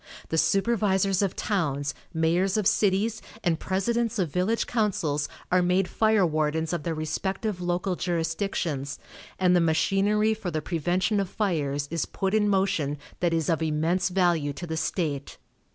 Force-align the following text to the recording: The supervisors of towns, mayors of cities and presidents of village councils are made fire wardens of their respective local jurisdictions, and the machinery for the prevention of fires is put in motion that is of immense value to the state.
The 0.29 0.37
supervisors 0.39 1.21
of 1.21 1.35
towns, 1.35 1.93
mayors 2.11 2.57
of 2.57 2.65
cities 2.65 3.21
and 3.43 3.59
presidents 3.59 4.17
of 4.17 4.31
village 4.33 4.65
councils 4.65 5.29
are 5.51 5.61
made 5.61 5.87
fire 5.87 6.25
wardens 6.25 6.73
of 6.73 6.81
their 6.81 6.95
respective 6.95 7.61
local 7.61 7.95
jurisdictions, 7.95 8.97
and 9.37 9.55
the 9.55 9.61
machinery 9.61 10.33
for 10.33 10.49
the 10.49 10.59
prevention 10.59 11.19
of 11.19 11.29
fires 11.29 11.87
is 11.91 12.07
put 12.07 12.33
in 12.33 12.49
motion 12.49 12.97
that 13.19 13.31
is 13.31 13.47
of 13.47 13.61
immense 13.61 14.09
value 14.09 14.53
to 14.53 14.65
the 14.65 14.75
state. 14.75 15.37